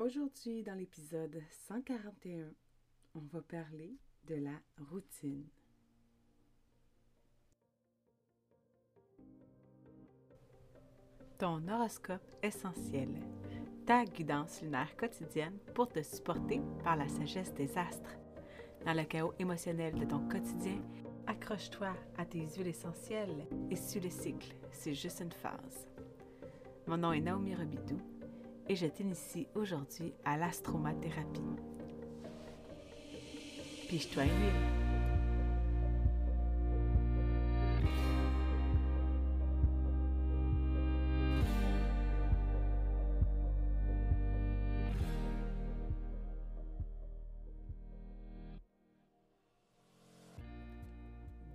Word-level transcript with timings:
Aujourd'hui, 0.00 0.62
dans 0.62 0.76
l'épisode 0.76 1.42
141, 1.66 2.54
on 3.16 3.20
va 3.32 3.42
parler 3.42 3.96
de 4.28 4.36
la 4.36 4.52
routine. 4.92 5.44
Ton 11.36 11.66
horoscope 11.66 12.22
essentiel, 12.44 13.08
ta 13.86 14.04
guidance 14.04 14.62
lunaire 14.62 14.96
quotidienne 14.96 15.58
pour 15.74 15.88
te 15.88 16.00
supporter 16.00 16.60
par 16.84 16.94
la 16.94 17.08
sagesse 17.08 17.52
des 17.54 17.76
astres. 17.76 18.16
Dans 18.86 18.94
le 18.94 19.02
chaos 19.02 19.34
émotionnel 19.40 19.98
de 19.98 20.04
ton 20.04 20.28
quotidien, 20.28 20.80
accroche-toi 21.26 21.92
à 22.16 22.24
tes 22.24 22.46
huiles 22.46 22.68
essentielles 22.68 23.48
et 23.68 23.74
suis 23.74 23.98
le 23.98 24.10
cycle, 24.10 24.54
c'est 24.70 24.94
juste 24.94 25.18
une 25.18 25.32
phase. 25.32 25.88
Mon 26.86 26.98
nom 26.98 27.12
est 27.12 27.20
Naomi 27.20 27.56
Robidou 27.56 28.00
et 28.68 28.76
je 28.76 28.86
t'initie 28.86 29.46
aujourd'hui 29.54 30.12
à 30.24 30.36
l'astromathérapie. 30.36 31.40
Piche-toi 33.88 34.24
une 34.24 34.30
huile. 34.30 34.88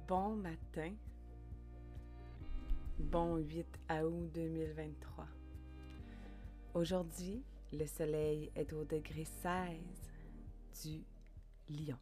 Bon 0.08 0.36
matin. 0.36 0.92
Bon 2.98 3.38
8 3.38 3.66
août 4.04 4.32
2023. 4.34 5.43
Aujourd'hui, 6.74 7.44
le 7.72 7.86
soleil 7.86 8.52
est 8.56 8.74
au 8.74 8.84
degré 8.84 9.26
16 9.26 9.78
du 10.82 11.06
lion. 11.70 12.00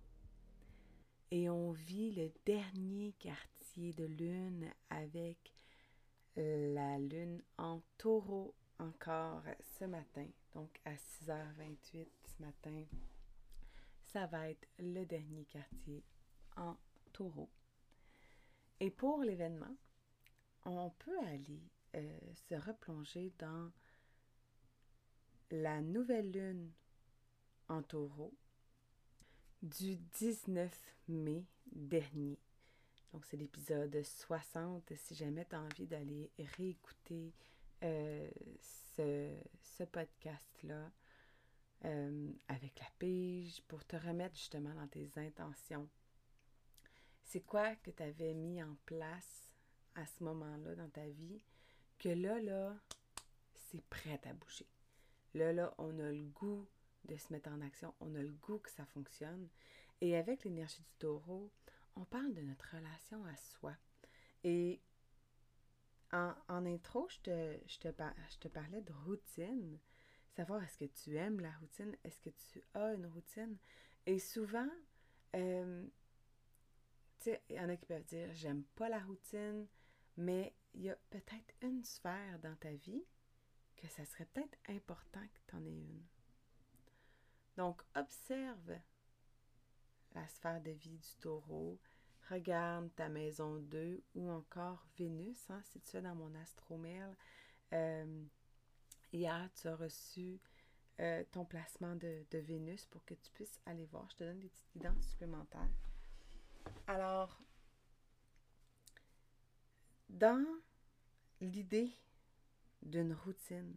Et 1.30 1.50
on 1.50 1.74
vit 1.74 2.14
le 2.14 2.32
dernier 2.46 3.12
quartier 3.20 3.92
de 3.92 4.06
lune 4.06 4.72
avec 4.90 5.54
la 6.38 6.98
lune 7.00 7.44
en 7.58 7.82
taureau 7.98 8.56
encore 8.80 9.44
ce 9.78 9.84
matin. 9.84 10.28
Donc 10.54 10.80
à 10.86 10.94
6h28 10.94 12.08
ce 12.24 12.42
matin, 12.42 12.86
ça 14.14 14.26
va 14.28 14.50
être 14.50 14.70
le 14.80 15.04
dernier 15.04 15.44
quartier 15.44 16.02
en 16.56 16.78
taureau. 17.12 17.50
Et 18.80 18.90
pour 18.90 19.22
l'événement, 19.22 19.76
on 20.64 20.92
peut 20.92 21.20
aller 21.28 21.62
euh, 21.96 22.20
se 22.50 22.56
replonger 22.56 23.34
dans 23.38 23.70
la 25.52 25.82
nouvelle 25.82 26.32
lune 26.32 26.72
en 27.68 27.82
taureau 27.84 28.34
du 29.62 29.96
19 29.96 30.72
mai 31.08 31.46
dernier. 31.72 32.40
Donc, 33.14 33.26
c'est 33.26 33.38
l'épisode 33.38 34.02
60. 34.04 34.94
Si 34.96 35.16
jamais 35.16 35.46
tu 35.46 35.56
as 35.56 35.62
envie 35.62 35.88
d'aller 35.88 36.32
réécouter 36.58 37.34
euh, 37.84 38.30
ce, 39.06 39.84
podcast-là 39.92 40.92
euh, 41.86 42.32
avec 42.48 42.80
la 42.80 42.86
pige 43.00 43.62
pour 43.68 43.84
te 43.86 43.96
remettre 43.96 44.36
justement 44.36 44.74
dans 44.76 44.88
tes 44.88 45.10
intentions. 45.16 45.90
C'est 47.24 47.42
quoi 47.42 47.76
que 47.78 47.90
tu 47.90 48.04
avais 48.04 48.36
mis 48.36 48.62
en 48.62 48.76
place 48.86 49.52
à 49.96 50.06
ce 50.06 50.24
moment-là 50.24 50.76
dans 50.76 50.90
ta 50.90 51.08
vie 51.08 51.44
que 51.98 52.10
là, 52.10 52.40
là, 52.42 52.76
c'est 53.56 53.84
prêt 53.86 54.20
à 54.26 54.34
bouger? 54.34 54.68
Là, 55.34 55.54
là, 55.54 55.74
on 55.78 55.98
a 56.00 56.12
le 56.12 56.24
goût 56.30 56.68
de 57.06 57.16
se 57.16 57.32
mettre 57.32 57.50
en 57.50 57.62
action, 57.62 57.94
on 58.00 58.14
a 58.16 58.22
le 58.22 58.34
goût 58.34 58.60
que 58.60 58.70
ça 58.70 58.86
fonctionne. 58.86 59.48
Et 60.02 60.16
avec 60.16 60.44
l'énergie 60.44 60.82
du 60.82 60.94
taureau, 61.00 61.52
on 61.96 62.06
parle 62.06 62.34
de 62.34 62.42
notre 62.42 62.76
relation 62.76 63.24
à 63.26 63.36
soi. 63.36 63.76
Et 64.44 64.82
en, 66.12 66.36
intro, 66.66 67.08
je 67.10 67.20
te, 67.20 67.58
je, 67.68 68.48
parlais 68.50 68.82
de 68.82 68.94
routine. 69.06 69.80
Savoir 70.36 70.64
est-ce 70.64 70.78
que 70.78 70.86
tu 70.86 71.16
aimes 71.18 71.40
la 71.40 71.52
routine, 71.60 71.96
est-ce 72.04 72.20
que 72.20 72.30
tu 72.30 72.64
as 72.74 72.94
une 72.94 73.06
routine? 73.06 73.58
Et 74.06 74.20
souvent, 74.20 74.70
euh, 75.36 75.86
tu 77.20 77.32
sais, 77.32 77.42
il 77.50 77.56
y 77.56 77.60
en 77.60 77.70
a 77.70 77.76
qui 77.76 77.86
peuvent 77.86 78.06
dire 78.06 78.30
j'aime 78.34 78.64
pas 78.76 78.90
la 78.90 79.00
routine, 79.00 79.68
mais 80.18 80.54
il 80.74 80.84
y 80.84 80.90
a 80.90 80.96
peut-être 81.10 81.54
une 81.62 81.84
sphère 81.84 82.40
dans 82.40 82.56
ta 82.56 82.72
vie 82.72 83.04
que 83.82 83.88
ça 83.88 84.06
serait 84.06 84.26
peut-être 84.26 84.58
important 84.70 85.22
que 85.22 85.40
tu 85.48 85.56
en 85.56 85.66
aies 85.66 85.70
une. 85.70 86.04
Donc, 87.58 87.82
observe 87.96 88.78
la 90.14 90.28
sphère 90.28 90.62
de 90.62 90.72
vie 90.72 90.98
du 90.98 91.16
taureau, 91.20 91.80
regarde 92.30 92.94
ta 92.96 93.10
maison 93.10 93.58
2 93.58 94.04
ou 94.16 94.30
encore 94.30 94.86
Vénus, 94.98 95.50
hein, 95.50 95.62
si 95.64 95.82
tu 95.82 95.98
es 95.98 96.02
dans 96.02 96.16
mon 96.16 96.34
astromère. 96.36 97.16
Euh, 97.74 98.24
hier, 99.12 99.50
tu 99.56 99.68
as 99.68 99.76
reçu 99.76 100.40
euh, 101.00 101.24
ton 101.32 101.46
placement 101.46 101.96
de, 101.96 102.26
de, 102.30 102.38
Vénus 102.38 102.86
pour 102.86 103.04
que 103.06 103.16
tu 103.16 103.32
puisses 103.32 103.60
aller 103.66 103.86
voir. 103.86 104.10
Je 104.12 104.18
te 104.18 104.24
donne 104.24 104.40
des 104.40 104.50
petites 104.50 104.72
guidances 104.74 105.08
supplémentaires. 105.08 105.70
Alors, 106.88 107.42
dans 110.10 110.46
l'idée 111.40 111.92
d'une 112.82 113.14
routine. 113.14 113.76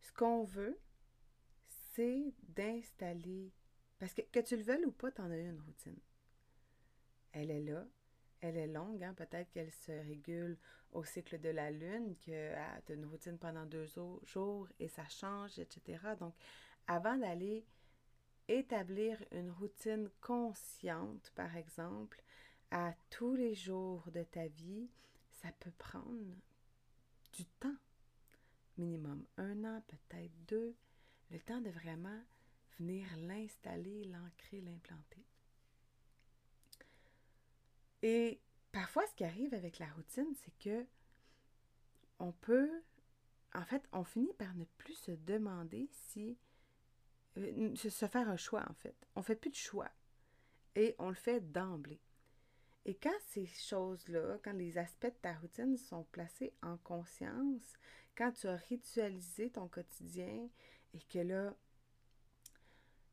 Ce 0.00 0.12
qu'on 0.12 0.44
veut, 0.44 0.78
c'est 1.92 2.34
d'installer, 2.48 3.52
parce 3.98 4.14
que 4.14 4.22
que 4.22 4.40
tu 4.40 4.56
le 4.56 4.62
veuilles 4.62 4.84
ou 4.84 4.92
pas, 4.92 5.10
tu 5.10 5.20
en 5.20 5.30
as 5.30 5.38
une 5.38 5.60
routine. 5.60 5.98
Elle 7.32 7.50
est 7.50 7.62
là, 7.62 7.86
elle 8.40 8.56
est 8.56 8.66
longue, 8.66 9.02
hein? 9.02 9.14
peut-être 9.14 9.50
qu'elle 9.52 9.70
se 9.70 9.92
régule 9.92 10.58
au 10.92 11.04
cycle 11.04 11.40
de 11.40 11.48
la 11.48 11.70
lune, 11.70 12.16
que 12.24 12.54
ah, 12.54 12.80
tu 12.84 12.92
as 12.92 12.94
une 12.94 13.06
routine 13.06 13.38
pendant 13.38 13.64
deux 13.64 13.86
jours 13.86 14.68
et 14.78 14.88
ça 14.88 15.08
change, 15.08 15.58
etc. 15.58 15.98
Donc, 16.18 16.34
avant 16.86 17.16
d'aller 17.16 17.64
établir 18.48 19.22
une 19.30 19.50
routine 19.50 20.10
consciente, 20.20 21.30
par 21.34 21.56
exemple, 21.56 22.22
à 22.70 22.92
tous 23.10 23.34
les 23.34 23.54
jours 23.54 24.10
de 24.10 24.22
ta 24.22 24.46
vie, 24.48 24.90
ça 25.30 25.50
peut 25.60 25.72
prendre 25.78 26.34
du 27.32 27.44
temps. 27.60 27.76
Minimum 28.78 29.24
un 29.36 29.64
an, 29.64 29.82
peut-être 29.86 30.32
deux. 30.46 30.76
Le 31.30 31.40
temps 31.40 31.60
de 31.60 31.70
vraiment 31.70 32.20
venir 32.78 33.06
l'installer, 33.16 34.04
l'ancrer, 34.04 34.60
l'implanter. 34.60 35.24
Et 38.02 38.40
parfois, 38.72 39.06
ce 39.06 39.14
qui 39.14 39.24
arrive 39.24 39.54
avec 39.54 39.78
la 39.78 39.86
routine, 39.92 40.34
c'est 40.34 40.58
que 40.58 40.86
on 42.18 42.32
peut, 42.32 42.82
en 43.54 43.64
fait, 43.64 43.88
on 43.92 44.04
finit 44.04 44.32
par 44.34 44.54
ne 44.54 44.64
plus 44.64 44.94
se 44.94 45.12
demander 45.12 45.88
si, 45.92 46.38
euh, 47.36 47.74
se 47.76 48.06
faire 48.06 48.28
un 48.28 48.36
choix, 48.36 48.64
en 48.68 48.74
fait. 48.74 48.96
On 49.16 49.22
fait 49.22 49.36
plus 49.36 49.50
de 49.50 49.56
choix. 49.56 49.90
Et 50.74 50.94
on 50.98 51.08
le 51.08 51.14
fait 51.14 51.40
d'emblée. 51.52 52.00
Et 52.84 52.94
quand 52.94 53.10
ces 53.28 53.46
choses-là, 53.46 54.38
quand 54.42 54.54
les 54.54 54.76
aspects 54.76 55.06
de 55.06 55.20
ta 55.22 55.34
routine 55.34 55.76
sont 55.76 56.04
placés 56.10 56.52
en 56.62 56.76
conscience, 56.78 57.74
quand 58.16 58.32
tu 58.32 58.48
as 58.48 58.56
ritualisé 58.56 59.50
ton 59.50 59.68
quotidien 59.68 60.48
et 60.92 61.00
que 61.08 61.20
là, 61.20 61.54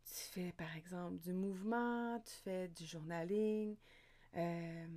tu 0.06 0.24
fais 0.32 0.52
par 0.54 0.76
exemple 0.76 1.20
du 1.20 1.34
mouvement, 1.34 2.20
tu 2.22 2.34
fais 2.44 2.68
du 2.70 2.86
journaling, 2.86 3.78
euh, 4.36 4.88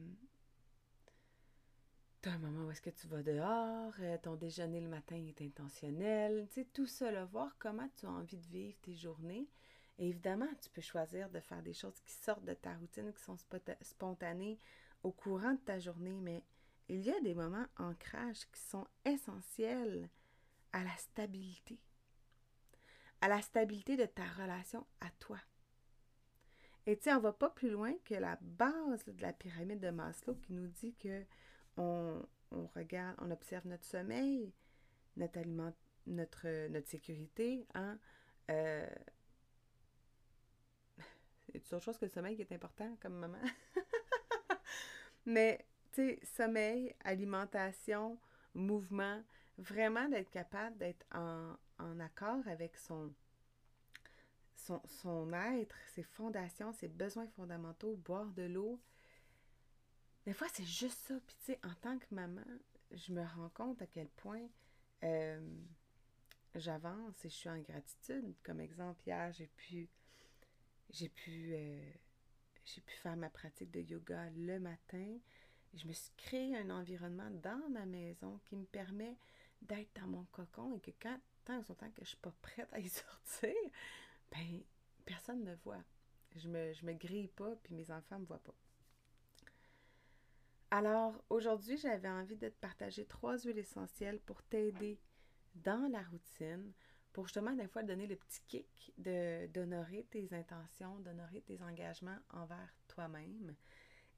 tu 2.22 2.28
as 2.28 2.33
un 2.33 2.39
moment 2.39 2.66
où 2.66 2.71
est-ce 2.71 2.81
que 2.81 2.91
tu 2.91 3.06
vas 3.09 3.22
dehors, 3.22 3.93
euh, 4.00 4.16
ton 4.22 4.37
déjeuner 4.37 4.81
le 4.81 4.89
matin 4.89 5.16
est 5.16 5.43
intentionnel, 5.43 6.47
tu 6.49 6.62
sais, 6.62 6.66
tout 6.72 6.87
ça, 6.87 7.25
voir 7.27 7.56
comment 7.59 7.89
tu 7.99 8.06
as 8.06 8.10
envie 8.10 8.39
de 8.39 8.47
vivre 8.47 8.78
tes 8.80 8.95
journées 8.95 9.48
évidemment, 9.98 10.48
tu 10.60 10.71
peux 10.71 10.80
choisir 10.80 11.28
de 11.30 11.41
faire 11.41 11.62
des 11.62 11.74
choses 11.74 11.98
qui 12.00 12.12
sortent 12.12 12.44
de 12.44 12.54
ta 12.54 12.74
routine, 12.74 13.12
qui 13.12 13.22
sont 13.22 13.36
spontanées 13.83 14.59
au 15.03 15.12
courant 15.12 15.53
de 15.53 15.60
ta 15.60 15.78
journée, 15.78 16.21
mais 16.21 16.42
il 16.89 17.00
y 17.00 17.10
a 17.10 17.21
des 17.21 17.34
moments 17.34 17.66
ancrage 17.78 18.47
qui 18.50 18.60
sont 18.60 18.86
essentiels 19.04 20.09
à 20.72 20.84
la 20.84 20.97
stabilité, 20.97 21.78
à 23.21 23.28
la 23.28 23.41
stabilité 23.42 23.97
de 23.97 24.06
ta 24.06 24.24
relation 24.24 24.86
à 25.00 25.10
toi. 25.18 25.39
Et 26.86 26.97
tu 26.97 27.04
sais, 27.04 27.15
on 27.15 27.21
va 27.21 27.33
pas 27.33 27.50
plus 27.50 27.71
loin 27.71 27.95
que 28.04 28.15
la 28.15 28.36
base 28.41 29.04
de 29.06 29.22
la 29.22 29.33
pyramide 29.33 29.80
de 29.80 29.91
Maslow 29.91 30.34
qui 30.34 30.53
nous 30.53 30.66
dit 30.66 30.95
que 30.95 31.24
on, 31.77 32.21
regarde, 32.74 33.16
on 33.21 33.30
observe 33.30 33.66
notre 33.66 33.84
sommeil, 33.84 34.53
notre 35.16 35.41
notre, 36.06 36.86
sécurité, 36.86 37.66
hein, 37.74 37.98
euh, 38.50 38.86
autre 41.57 41.81
chose 41.81 41.99
que 41.99 42.04
le 42.04 42.10
sommeil 42.10 42.37
qui 42.37 42.43
est 42.43 42.53
important 42.53 42.97
comme 43.01 43.15
moment? 43.15 43.43
Mais, 45.27 45.65
tu 45.93 46.03
sais, 46.03 46.21
sommeil, 46.25 46.95
alimentation, 47.04 48.19
mouvement, 48.54 49.22
vraiment 49.59 50.09
d'être 50.09 50.31
capable 50.31 50.77
d'être 50.78 51.07
en, 51.13 51.57
accord 52.01 52.47
avec 52.47 52.77
son, 52.77 53.13
son, 54.54 54.81
son 54.87 55.33
être, 55.33 55.77
ses 55.95 56.03
fondations, 56.04 56.72
ses 56.72 56.89
besoins 56.89 57.27
fondamentaux, 57.28 57.97
boire 57.97 58.33
de 58.33 58.43
l'eau. 58.43 58.81
Des 60.25 60.33
fois, 60.33 60.47
c'est 60.53 60.65
juste 60.65 60.98
ça. 61.09 61.15
Puis, 61.27 61.37
tu 61.41 61.45
sais, 61.47 61.60
en 61.65 61.75
tant 61.81 61.98
que 61.98 62.07
maman, 62.13 62.45
je 62.93 63.13
me 63.13 63.25
rends 63.25 63.51
compte 63.51 63.83
à 63.83 63.87
quel 63.87 64.09
point 64.09 64.47
euh, 65.03 65.41
j'avance 66.55 67.25
et 67.25 67.28
je 67.28 67.34
suis 67.34 67.48
en 67.48 67.59
gratitude. 67.59 68.34
Comme 68.43 68.60
exemple, 68.60 69.03
hier, 69.07 69.33
j'ai 69.33 69.48
pu, 69.48 69.89
j'ai 70.91 71.09
pu, 71.09 71.55
euh, 71.55 71.93
j'ai 72.65 72.81
pu 72.81 72.95
faire 72.97 73.17
ma 73.17 73.31
pratique 73.31 73.71
de 73.71 73.81
yoga 73.81 74.31
le 74.31 74.59
matin. 74.59 75.19
Je 75.75 75.87
me 75.87 75.93
suis 75.93 76.13
créé 76.17 76.57
un 76.57 76.71
environnement 76.71 77.31
dans 77.31 77.69
ma 77.71 77.87
maison 77.87 78.39
qui 78.45 78.57
me 78.57 78.67
permet 78.67 79.17
d'être 79.63 79.95
dans 80.01 80.09
mon 80.09 80.25
cocon 80.25 80.75
et 80.75 80.81
que 80.81 80.91
quand, 81.01 81.19
tant 81.45 81.63
que 81.63 81.73
temps 81.73 81.91
que 81.91 81.97
je 81.99 82.03
ne 82.03 82.07
suis 82.07 82.17
pas 82.19 82.34
prête 82.43 82.69
à 82.73 82.81
y 82.81 82.89
sortir, 82.89 83.55
ben, 84.31 84.63
personne 85.05 85.41
ne 85.45 85.51
me 85.51 85.57
voit. 85.57 85.83
Je 86.37 86.49
me, 86.49 86.73
je 86.73 86.84
me 86.84 86.93
grille 86.95 87.29
pas, 87.29 87.55
puis 87.63 87.75
mes 87.75 87.91
enfants 87.91 88.17
ne 88.17 88.23
me 88.23 88.27
voient 88.27 88.43
pas. 88.43 88.55
Alors, 90.71 91.23
aujourd'hui, 91.29 91.77
j'avais 91.77 92.09
envie 92.09 92.37
de 92.37 92.49
te 92.49 92.59
partager 92.61 93.05
trois 93.05 93.39
huiles 93.39 93.59
essentielles 93.59 94.21
pour 94.21 94.43
t'aider 94.45 94.99
dans 95.57 95.91
la 95.91 96.03
routine, 96.05 96.73
pour 97.12 97.26
justement, 97.26 97.53
des 97.53 97.66
fois, 97.66 97.82
donner 97.82 98.06
le 98.06 98.16
petit 98.16 98.42
kick 98.48 98.92
d'honorer 98.98 100.06
tes 100.10 100.32
intentions, 100.32 100.98
d'honorer 101.00 101.42
tes 101.42 101.62
engagements 101.62 102.18
envers 102.30 102.74
toi-même. 102.88 103.54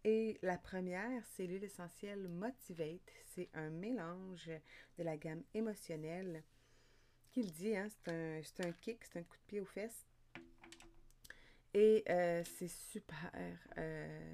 Et 0.05 0.39
la 0.43 0.59
première, 0.59 1.25
c'est 1.35 1.47
l'huile 1.47 1.65
essentielle 1.65 2.29
Motivate. 2.29 3.11
C'est 3.35 3.49
un 3.55 3.71
mélange 3.71 4.51
de 4.99 5.03
la 5.03 5.17
gamme 5.17 5.43
émotionnelle 5.55 6.43
qu'il 7.33 7.51
dit, 7.53 7.75
hein, 7.77 7.89
c'est 7.89 8.13
un, 8.13 8.69
un 8.69 8.73
kick, 8.73 9.03
c'est 9.05 9.19
un 9.19 9.23
coup 9.23 9.37
de 9.37 9.47
pied 9.49 9.61
aux 9.61 9.65
fesses 9.65 10.07
et 11.75 12.05
euh, 12.09 12.43
c'est 12.57 12.69
super. 12.69 13.33
Euh, 13.79 14.31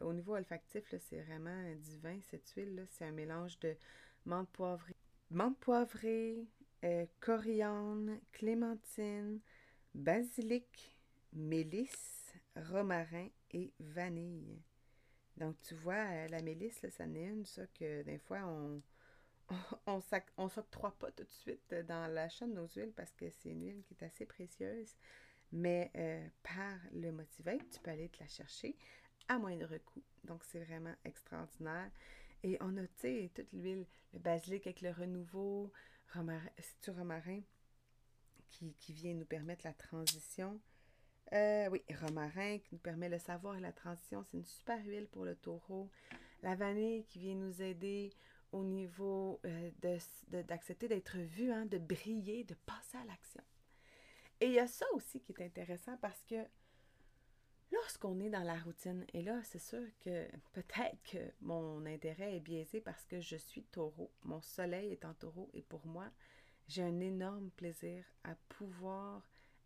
au 0.00 0.12
niveau 0.12 0.36
olfactif, 0.36 0.94
c'est 1.00 1.20
vraiment 1.22 1.74
divin, 1.78 2.18
cette 2.30 2.48
huile. 2.50 2.86
C'est 2.88 3.04
un 3.04 3.10
mélange 3.10 3.58
de 3.58 3.76
menthe 4.24 4.48
poivrée, 4.50 4.94
menthe 5.30 5.58
poivrée 5.58 6.46
euh, 6.86 7.06
coriandre, 7.20 8.12
clémentine, 8.32 9.40
basilic, 9.94 10.96
mélisse, 11.32 12.34
romarin 12.54 13.28
et 13.50 13.72
vanille. 13.80 14.62
Donc, 15.36 15.60
tu 15.62 15.74
vois, 15.74 16.28
la 16.28 16.40
mélisse, 16.42 16.86
ça 16.90 17.06
n'est 17.06 17.26
une, 17.26 17.44
ça, 17.44 17.66
que 17.66 18.02
des 18.02 18.18
fois, 18.18 18.44
on 18.46 18.80
on 19.86 20.44
ne 20.44 20.48
s'octroie 20.48 20.96
pas 20.98 21.10
tout 21.12 21.24
de 21.24 21.32
suite 21.32 21.74
dans 21.86 22.06
l'achat 22.12 22.46
de 22.46 22.52
nos 22.52 22.66
huiles 22.68 22.92
parce 22.96 23.12
que 23.12 23.30
c'est 23.30 23.50
une 23.50 23.64
huile 23.64 23.82
qui 23.84 23.94
est 23.94 24.04
assez 24.04 24.26
précieuse. 24.26 24.94
Mais 25.52 25.90
euh, 25.96 26.26
par 26.42 26.78
le 26.92 27.12
Motivate, 27.12 27.68
tu 27.70 27.80
peux 27.80 27.90
aller 27.90 28.08
te 28.08 28.18
la 28.20 28.28
chercher 28.28 28.76
à 29.28 29.38
moindre 29.38 29.76
coût. 29.78 30.02
Donc, 30.24 30.42
c'est 30.44 30.64
vraiment 30.64 30.94
extraordinaire. 31.04 31.90
Et 32.42 32.58
on 32.60 32.76
a, 32.76 32.82
tu 32.82 32.88
sais, 32.96 33.30
toute 33.34 33.52
l'huile, 33.52 33.86
le 34.12 34.18
basilic 34.18 34.66
avec 34.66 34.80
le 34.80 34.90
renouveau, 34.90 35.72
c'est 36.12 36.90
du 36.90 36.98
romarin 36.98 37.40
qui, 38.48 38.74
qui, 38.78 38.92
vient 38.92 39.14
nous 39.14 39.24
permettre 39.24 39.66
la 39.66 39.72
transition. 39.72 40.60
Euh, 41.32 41.68
oui, 41.70 41.82
romarin 42.00 42.58
qui 42.58 42.68
nous 42.72 42.78
permet 42.78 43.08
le 43.08 43.18
savoir 43.18 43.56
et 43.56 43.60
la 43.60 43.72
transition. 43.72 44.24
C'est 44.24 44.36
une 44.36 44.44
super 44.44 44.84
huile 44.84 45.08
pour 45.08 45.24
le 45.24 45.34
taureau. 45.34 45.90
La 46.42 46.54
vanille 46.54 47.04
qui 47.06 47.18
vient 47.18 47.34
nous 47.34 47.60
aider 47.62 48.12
au 48.52 48.64
niveau 48.64 49.40
euh, 49.44 49.70
d'accepter 50.30 50.88
d'être 50.88 51.18
vu, 51.18 51.50
hein, 51.50 51.66
de 51.66 51.78
briller, 51.78 52.44
de 52.44 52.54
passer 52.54 52.96
à 52.98 53.04
l'action. 53.04 53.42
Et 54.40 54.46
il 54.46 54.52
y 54.52 54.58
a 54.58 54.66
ça 54.66 54.86
aussi 54.92 55.20
qui 55.20 55.32
est 55.32 55.44
intéressant 55.44 55.96
parce 55.98 56.22
que 56.24 56.36
lorsqu'on 57.72 58.20
est 58.20 58.30
dans 58.30 58.42
la 58.42 58.58
routine, 58.58 59.04
et 59.12 59.22
là, 59.22 59.40
c'est 59.44 59.58
sûr 59.58 59.86
que 60.00 60.28
peut-être 60.52 61.02
que 61.10 61.32
mon 61.40 61.84
intérêt 61.86 62.36
est 62.36 62.40
biaisé 62.40 62.80
parce 62.80 63.04
que 63.06 63.20
je 63.20 63.36
suis 63.36 63.64
taureau, 63.64 64.10
mon 64.22 64.40
soleil 64.40 64.92
est 64.92 65.04
en 65.04 65.14
taureau, 65.14 65.50
et 65.54 65.62
pour 65.62 65.86
moi, 65.86 66.10
j'ai 66.68 66.82
un 66.82 67.00
énorme 67.00 67.50
plaisir 67.50 68.04
à 68.24 68.34
pouvoir 68.48 69.22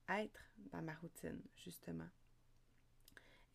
être 0.09 0.41
dans 0.73 0.83
ma 0.83 0.95
routine, 0.95 1.41
justement. 1.57 2.09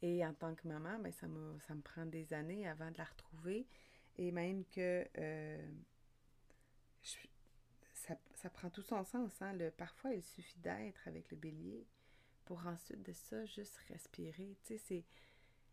Et 0.01 0.25
en 0.25 0.33
tant 0.33 0.53
que 0.55 0.67
maman, 0.67 0.99
ben, 0.99 1.11
ça, 1.11 1.27
me, 1.27 1.81
prend 1.81 2.05
des 2.05 2.33
années 2.33 2.67
avant 2.67 2.91
de 2.91 2.97
la 2.97 3.05
retrouver. 3.05 3.67
Et 4.17 4.31
même 4.31 4.63
que 4.65 5.07
euh, 5.17 5.67
ça, 7.93 8.49
prend 8.49 8.69
tout 8.69 8.81
son 8.81 9.03
sens. 9.03 9.41
Hein? 9.41 9.57
Parfois, 9.77 10.13
il 10.13 10.23
suffit 10.23 10.59
d'être 10.59 11.07
avec 11.07 11.29
le 11.31 11.37
bélier 11.37 11.87
pour 12.45 12.65
ensuite 12.67 13.03
de 13.03 13.11
ça, 13.11 13.45
juste 13.45 13.77
respirer. 13.89 14.55
Tu 14.63 14.77
sais, 14.77 15.03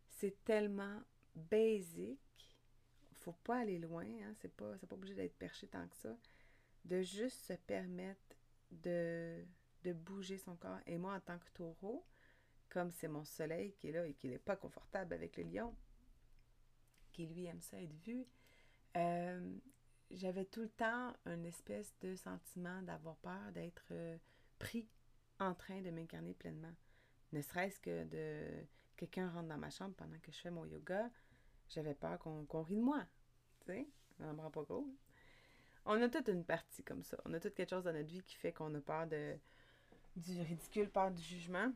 c'est 0.08 0.44
tellement 0.44 1.00
basique. 1.34 2.18
Faut 3.16 3.36
pas 3.44 3.60
aller 3.60 3.78
loin. 3.78 4.04
Hein? 4.04 4.34
C'est 4.40 4.54
pas, 4.54 4.76
pas 4.76 4.94
obligé 4.94 5.14
d'être 5.14 5.36
perché 5.38 5.68
tant 5.68 5.86
que 5.86 5.96
ça. 5.96 6.16
De 6.84 7.02
juste 7.02 7.44
se 7.44 7.52
permettre 7.52 8.36
de, 8.70 9.44
de 9.84 9.92
bouger 9.92 10.38
son 10.38 10.56
corps. 10.56 10.80
Et 10.86 10.98
moi, 10.98 11.14
en 11.14 11.20
tant 11.20 11.38
que 11.38 11.50
taureau, 11.54 12.04
comme 12.68 12.90
c'est 12.90 13.08
mon 13.08 13.24
soleil 13.24 13.72
qui 13.74 13.88
est 13.88 13.92
là 13.92 14.06
et 14.06 14.14
qui 14.14 14.28
n'est 14.28 14.38
pas 14.38 14.56
confortable 14.56 15.14
avec 15.14 15.36
le 15.36 15.44
lion, 15.44 15.74
qui 17.12 17.26
lui 17.26 17.44
aime 17.44 17.60
ça 17.60 17.80
être 17.80 17.94
vu, 18.04 18.26
euh, 18.96 19.58
j'avais 20.10 20.44
tout 20.44 20.62
le 20.62 20.68
temps 20.70 21.14
une 21.26 21.44
espèce 21.44 21.94
de 22.00 22.14
sentiment 22.16 22.82
d'avoir 22.82 23.16
peur 23.16 23.52
d'être 23.52 23.86
euh, 23.92 24.16
pris 24.58 24.88
en 25.48 25.54
train 25.54 25.80
de 25.80 25.90
m'incarner 25.90 26.34
pleinement. 26.34 26.72
Ne 27.32 27.40
serait-ce 27.40 27.80
que 27.80 28.04
de 28.04 28.64
quelqu'un 28.96 29.30
rentre 29.30 29.48
dans 29.48 29.58
ma 29.58 29.70
chambre 29.70 29.94
pendant 29.96 30.18
que 30.20 30.30
je 30.30 30.38
fais 30.38 30.50
mon 30.50 30.64
yoga, 30.64 31.10
j'avais 31.68 31.94
peur 31.94 32.18
qu'on 32.18 32.62
rit 32.62 32.76
de 32.76 32.82
moi. 32.82 33.04
Tu 33.60 33.72
sais, 33.72 33.88
on 34.20 34.32
me 34.32 34.40
rend 34.40 34.50
pas 34.50 34.64
compte. 34.64 34.90
On 35.84 36.00
a 36.00 36.08
toute 36.08 36.28
une 36.28 36.44
partie 36.44 36.84
comme 36.84 37.02
ça. 37.02 37.16
On 37.24 37.32
a 37.32 37.40
tout 37.40 37.50
quelque 37.50 37.70
chose 37.70 37.84
dans 37.84 37.92
notre 37.92 38.08
vie 38.08 38.22
qui 38.22 38.36
fait 38.36 38.52
qu'on 38.52 38.72
a 38.74 38.80
peur 38.80 39.06
de, 39.06 39.36
du 40.16 40.40
ridicule, 40.40 40.88
peur 40.90 41.10
du 41.10 41.22
jugement. 41.22 41.72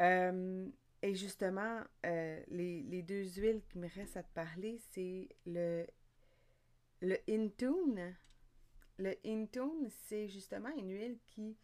Euh, 0.00 0.68
et 1.02 1.14
justement, 1.14 1.82
euh, 2.04 2.42
les, 2.48 2.82
les, 2.82 3.02
deux 3.02 3.24
huiles 3.24 3.62
qui 3.68 3.78
me 3.78 3.88
restent 3.88 4.16
à 4.16 4.22
te 4.22 4.32
parler, 4.34 4.78
c'est 4.90 5.28
le 5.46 5.86
le 7.00 7.16
Intune, 7.28 8.16
le 8.98 9.16
Intune, 9.24 9.88
c'est 9.90 10.28
justement 10.28 10.70
une 10.76 10.90
huile 10.90 11.18
qui 11.26 11.56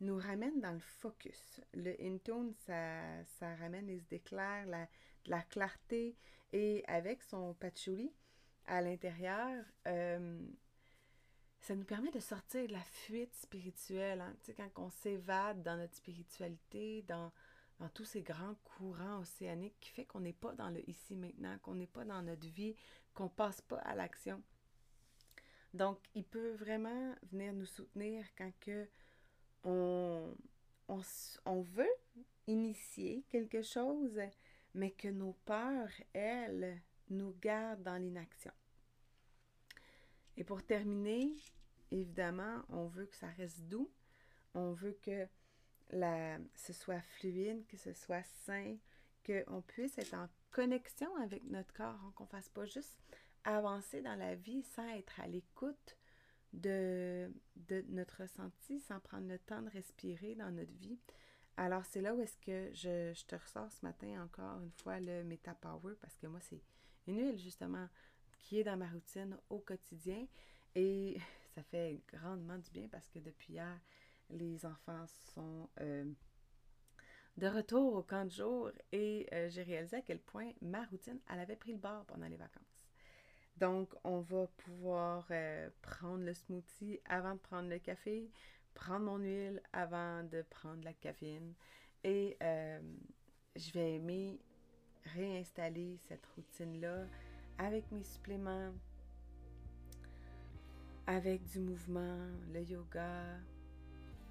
nous 0.00 0.16
ramène 0.16 0.60
dans 0.60 0.72
le 0.72 0.80
focus. 0.80 1.60
Le 1.74 1.94
Intune, 2.00 2.52
ça, 2.66 3.24
ça 3.38 3.54
ramène 3.56 3.86
les 3.86 4.02
éclairs, 4.12 4.66
la, 4.66 4.88
la 5.26 5.42
clarté 5.42 6.16
et 6.52 6.84
avec 6.86 7.22
son 7.22 7.54
patchouli 7.54 8.12
à 8.66 8.80
l'intérieur, 8.80 9.64
euh, 9.86 10.38
ça 11.60 11.74
nous 11.74 11.84
permet 11.84 12.10
de 12.10 12.20
sortir 12.20 12.66
de 12.66 12.72
la 12.72 12.82
fuite 12.82 13.34
spirituelle. 13.34 14.20
Hein. 14.20 14.34
Tu 14.42 14.46
sais, 14.46 14.54
quand 14.54 14.70
on 14.76 14.90
s'évade 14.90 15.62
dans 15.62 15.76
notre 15.76 15.94
spiritualité, 15.94 17.02
dans, 17.02 17.32
dans 17.78 17.88
tous 17.88 18.04
ces 18.04 18.22
grands 18.22 18.56
courants 18.64 19.20
océaniques 19.20 19.78
qui 19.80 19.90
fait 19.90 20.04
qu'on 20.04 20.20
n'est 20.20 20.32
pas 20.32 20.54
dans 20.54 20.70
le 20.70 20.88
ici 20.88 21.16
maintenant, 21.16 21.56
qu'on 21.62 21.74
n'est 21.74 21.86
pas 21.86 22.04
dans 22.04 22.22
notre 22.22 22.48
vie, 22.48 22.74
qu'on 23.14 23.28
passe 23.28 23.60
pas 23.60 23.78
à 23.78 23.94
l'action. 23.94 24.42
Donc, 25.74 25.98
il 26.14 26.24
peut 26.24 26.52
vraiment 26.52 27.14
venir 27.30 27.52
nous 27.52 27.66
soutenir 27.66 28.24
quand 28.36 28.52
que 28.60 28.86
on, 29.64 30.34
veut 31.46 31.94
initier 32.46 33.24
quelque 33.30 33.62
chose, 33.62 34.20
mais 34.74 34.90
que 34.90 35.08
nos 35.08 35.32
peurs, 35.44 35.90
elles, 36.12 36.80
nous 37.08 37.34
gardent 37.40 37.82
dans 37.82 37.96
l'inaction. 37.96 38.52
Et 40.36 40.44
pour 40.44 40.62
terminer, 40.62 41.34
évidemment, 41.90 42.62
on 42.70 42.86
veut 42.86 43.06
que 43.06 43.16
ça 43.16 43.28
reste 43.28 43.60
doux. 43.68 43.90
On 44.54 44.72
veut 44.72 44.98
que 45.02 45.26
ce 46.54 46.72
soit 46.72 47.02
fluide, 47.18 47.66
que 47.66 47.76
ce 47.76 47.92
soit 47.92 48.24
sain, 48.44 48.76
qu'on 49.26 49.62
puisse 49.62 49.98
être 49.98 50.14
en 50.14 50.28
connexion 50.50 51.14
avec 51.16 51.44
notre 51.44 51.72
corps, 51.74 52.00
hein, 52.02 52.12
qu'on 52.14 52.24
ne 52.24 52.28
fasse 52.28 52.48
pas 52.48 52.64
juste 52.64 52.98
avancer 53.44 54.02
dans 54.02 54.14
la 54.14 54.34
vie 54.34 54.62
sans 54.62 54.88
être 54.96 55.20
à 55.20 55.26
l'écoute 55.26 55.96
de, 56.52 57.32
de 57.56 57.84
notre 57.88 58.22
ressenti, 58.22 58.80
sans 58.80 59.00
prendre 59.00 59.28
le 59.28 59.38
temps 59.38 59.62
de 59.62 59.70
respirer 59.70 60.34
dans 60.34 60.50
notre 60.50 60.72
vie. 60.74 60.98
Alors, 61.56 61.84
c'est 61.84 62.00
là 62.00 62.14
où 62.14 62.20
est-ce 62.20 62.38
que 62.38 62.72
je, 62.72 63.12
je, 63.14 63.24
te 63.26 63.36
ressors 63.36 63.70
ce 63.70 63.84
matin 63.84 64.22
encore 64.22 64.60
une 64.62 64.72
fois 64.72 65.00
le 65.00 65.22
Meta 65.24 65.54
Power 65.54 65.94
parce 66.00 66.16
que 66.16 66.26
moi, 66.26 66.40
c'est 66.40 66.62
une 67.06 67.18
huile 67.18 67.38
justement 67.38 67.88
qui 68.38 68.58
est 68.58 68.64
dans 68.64 68.76
ma 68.76 68.88
routine 68.88 69.36
au 69.50 69.58
quotidien 69.58 70.26
et 70.74 71.18
ça 71.54 71.62
fait 71.62 72.00
grandement 72.08 72.58
du 72.58 72.70
bien 72.70 72.88
parce 72.88 73.08
que 73.08 73.18
depuis 73.18 73.54
hier, 73.54 73.80
les 74.30 74.64
enfants 74.64 75.06
sont 75.34 75.68
euh, 75.80 76.10
de 77.36 77.46
retour 77.46 77.94
au 77.94 78.02
camp 78.02 78.24
de 78.24 78.30
jour 78.30 78.70
et 78.92 79.26
euh, 79.32 79.48
j'ai 79.50 79.62
réalisé 79.62 79.96
à 79.96 80.02
quel 80.02 80.20
point 80.20 80.52
ma 80.60 80.84
routine, 80.86 81.20
elle 81.30 81.40
avait 81.40 81.56
pris 81.56 81.72
le 81.72 81.78
bord 81.78 82.04
pendant 82.06 82.26
les 82.26 82.36
vacances. 82.36 82.81
Donc, 83.56 83.94
on 84.04 84.20
va 84.20 84.46
pouvoir 84.56 85.26
euh, 85.30 85.68
prendre 85.82 86.24
le 86.24 86.34
smoothie 86.34 87.00
avant 87.04 87.34
de 87.34 87.40
prendre 87.40 87.68
le 87.68 87.78
café, 87.78 88.30
prendre 88.74 89.04
mon 89.06 89.18
huile 89.18 89.62
avant 89.72 90.24
de 90.24 90.42
prendre 90.42 90.82
la 90.84 90.92
caféine. 90.92 91.54
Et 92.04 92.36
euh, 92.42 92.80
je 93.54 93.70
vais 93.72 93.94
aimer 93.94 94.40
réinstaller 95.14 95.98
cette 96.08 96.24
routine-là 96.34 97.06
avec 97.58 97.90
mes 97.92 98.02
suppléments, 98.02 98.72
avec 101.06 101.44
du 101.44 101.60
mouvement, 101.60 102.18
le 102.52 102.62
yoga, 102.62 103.38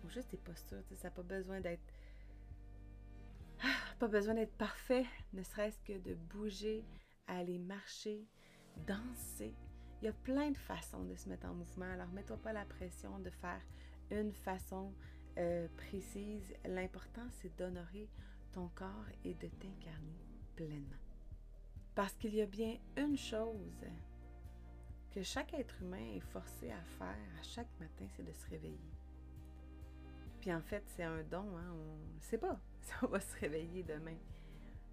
ou 0.04 0.10
juste 0.10 0.32
des 0.32 0.38
postures. 0.38 0.84
Ça 0.96 1.08
n'a 1.08 1.12
pas 1.12 1.24
besoin 1.24 1.62
d'être. 1.62 1.94
Pas 4.00 4.08
besoin 4.08 4.34
d'être 4.34 4.58
parfait, 4.58 5.06
ne 5.34 5.44
serait-ce 5.44 5.80
que 5.82 5.96
de 6.00 6.16
bouger, 6.16 6.84
aller 7.28 7.60
marcher, 7.60 8.26
danser. 8.88 9.54
Il 10.02 10.06
y 10.06 10.08
a 10.08 10.14
plein 10.14 10.52
de 10.52 10.58
façons 10.58 11.04
de 11.04 11.16
se 11.16 11.30
mettre 11.30 11.48
en 11.48 11.54
mouvement. 11.54 11.92
Alors, 11.92 12.08
mets-toi 12.10 12.38
pas 12.38 12.54
la 12.54 12.66
pression 12.66 13.20
de 13.20 13.30
faire 13.30 13.62
une 14.10 14.34
façon 14.34 14.94
euh, 15.38 15.68
précise. 15.78 16.54
L'important, 16.66 17.28
c'est 17.42 17.56
d'honorer 17.58 18.10
ton 18.52 18.70
corps 18.76 19.06
et 19.24 19.34
de 19.34 19.48
t'incarner 19.48 20.26
pleinement. 20.56 20.98
Parce 21.96 22.14
qu'il 22.14 22.36
y 22.36 22.42
a 22.42 22.46
bien 22.46 22.78
une 22.98 23.18
chose 23.18 23.86
que 25.12 25.22
chaque 25.24 25.54
être 25.54 25.82
humain 25.82 26.16
est 26.16 26.32
forcé 26.32 26.72
à 26.72 26.82
faire 26.98 27.08
à 27.40 27.44
chaque 27.44 27.80
matin, 27.80 28.06
c'est 28.16 28.26
de 28.26 28.34
se 28.34 28.48
réveiller. 28.50 28.78
Puis 30.40 30.54
en 30.54 30.62
fait, 30.62 30.84
c'est 30.88 31.04
un 31.04 31.22
don, 31.24 31.58
hein? 31.58 31.74
on 31.74 32.16
ne 32.16 32.22
sait 32.22 32.38
pas 32.38 32.60
si 32.82 32.94
on 33.04 33.08
va 33.08 33.20
se 33.20 33.38
réveiller 33.40 33.84
demain. 33.84 34.18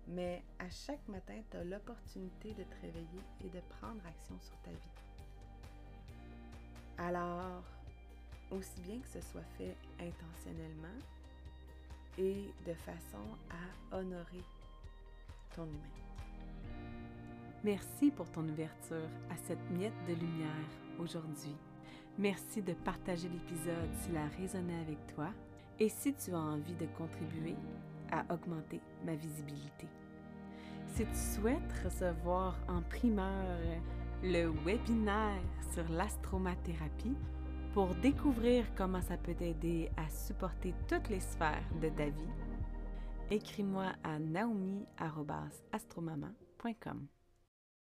Mais 0.08 0.42
à 0.58 0.70
chaque 0.70 1.06
matin, 1.08 1.34
tu 1.50 1.56
as 1.56 1.64
l'opportunité 1.64 2.54
de 2.54 2.62
te 2.62 2.74
réveiller 2.80 3.22
et 3.44 3.48
de 3.48 3.60
prendre 3.78 4.00
action 4.06 4.34
sur 4.40 4.56
ta 4.62 4.70
vie. 4.70 4.76
Alors, 6.96 7.62
aussi 8.50 8.80
bien 8.80 8.98
que 9.00 9.08
ce 9.08 9.20
soit 9.20 9.44
fait 9.58 9.76
intentionnellement 10.00 10.98
et 12.16 12.50
de 12.66 12.74
façon 12.74 13.22
à 13.50 13.96
honorer 13.96 14.42
ton 15.54 15.64
humain. 15.64 16.08
Merci 17.62 18.10
pour 18.10 18.30
ton 18.30 18.48
ouverture 18.48 19.08
à 19.30 19.36
cette 19.46 19.70
miette 19.70 20.04
de 20.08 20.14
lumière 20.14 20.68
aujourd'hui. 20.98 21.54
Merci 22.18 22.62
de 22.62 22.72
partager 22.72 23.28
l'épisode 23.28 23.94
s'il 24.00 24.16
a 24.16 24.26
résonné 24.40 24.74
avec 24.80 24.98
toi 25.14 25.28
et 25.78 25.88
si 25.88 26.14
tu 26.14 26.32
as 26.32 26.38
envie 26.38 26.74
de 26.74 26.86
contribuer 26.96 27.54
à 28.12 28.24
augmenter 28.32 28.80
ma 29.04 29.14
visibilité. 29.14 29.88
Si 30.86 31.04
tu 31.04 31.14
souhaites 31.14 31.72
recevoir 31.84 32.56
en 32.68 32.80
primeur 32.82 33.58
le 34.22 34.52
webinaire 34.64 35.42
sur 35.72 35.88
l'astromathérapie 35.90 37.16
pour 37.72 37.94
découvrir 37.96 38.64
comment 38.74 39.02
ça 39.02 39.16
peut 39.16 39.34
t'aider 39.34 39.90
à 39.96 40.08
supporter 40.08 40.72
toutes 40.88 41.08
les 41.08 41.20
sphères 41.20 41.62
de 41.80 41.88
ta 41.90 42.06
vie, 42.06 42.32
écris-moi 43.30 43.92
à 44.02 44.18
naomi.astromama.com. 44.18 47.06